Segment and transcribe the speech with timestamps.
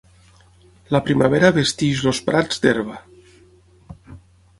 [0.95, 2.97] La primavera vesteix els prats d'herba.